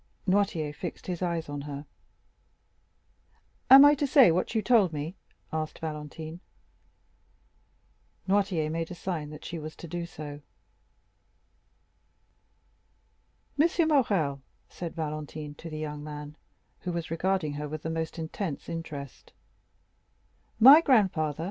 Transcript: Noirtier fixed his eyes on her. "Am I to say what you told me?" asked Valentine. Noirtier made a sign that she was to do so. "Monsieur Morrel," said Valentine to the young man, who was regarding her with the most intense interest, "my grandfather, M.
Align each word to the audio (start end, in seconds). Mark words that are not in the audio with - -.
Noirtier 0.27 0.73
fixed 0.73 1.05
his 1.05 1.21
eyes 1.21 1.47
on 1.47 1.61
her. 1.61 1.85
"Am 3.69 3.85
I 3.85 3.93
to 3.93 4.07
say 4.07 4.31
what 4.31 4.55
you 4.55 4.61
told 4.63 4.91
me?" 4.91 5.15
asked 5.53 5.77
Valentine. 5.77 6.39
Noirtier 8.27 8.71
made 8.71 8.89
a 8.89 8.95
sign 8.95 9.29
that 9.29 9.45
she 9.45 9.59
was 9.59 9.75
to 9.75 9.87
do 9.87 10.07
so. 10.07 10.41
"Monsieur 13.57 13.85
Morrel," 13.85 14.41
said 14.69 14.95
Valentine 14.95 15.53
to 15.53 15.69
the 15.69 15.77
young 15.77 16.03
man, 16.03 16.35
who 16.79 16.91
was 16.91 17.11
regarding 17.11 17.53
her 17.53 17.69
with 17.69 17.83
the 17.83 17.89
most 17.91 18.17
intense 18.17 18.67
interest, 18.69 19.33
"my 20.59 20.81
grandfather, 20.81 21.37
M. 21.39 21.39